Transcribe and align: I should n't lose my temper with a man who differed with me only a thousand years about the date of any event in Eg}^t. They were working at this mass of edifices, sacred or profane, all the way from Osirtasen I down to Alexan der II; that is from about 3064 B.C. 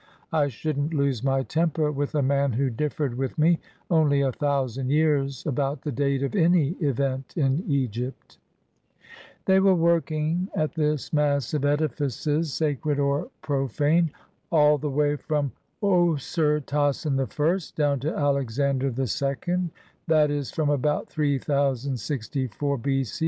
I 0.33 0.47
should 0.47 0.79
n't 0.79 0.95
lose 0.95 1.23
my 1.23 1.43
temper 1.43 1.91
with 1.91 2.15
a 2.15 2.23
man 2.23 2.53
who 2.53 2.71
differed 2.71 3.13
with 3.13 3.37
me 3.37 3.59
only 3.91 4.21
a 4.21 4.31
thousand 4.31 4.89
years 4.89 5.45
about 5.45 5.83
the 5.83 5.91
date 5.91 6.23
of 6.23 6.35
any 6.35 6.69
event 6.79 7.35
in 7.37 7.59
Eg}^t. 7.65 8.13
They 9.45 9.59
were 9.59 9.75
working 9.75 10.49
at 10.55 10.73
this 10.73 11.13
mass 11.13 11.53
of 11.53 11.65
edifices, 11.65 12.51
sacred 12.51 12.97
or 12.97 13.29
profane, 13.43 14.09
all 14.51 14.79
the 14.79 14.89
way 14.89 15.17
from 15.17 15.51
Osirtasen 15.83 17.19
I 17.19 17.53
down 17.77 17.99
to 17.99 18.11
Alexan 18.11 18.79
der 18.79 18.89
II; 19.55 19.69
that 20.07 20.31
is 20.31 20.49
from 20.49 20.71
about 20.71 21.09
3064 21.09 22.77
B.C. 22.79 23.19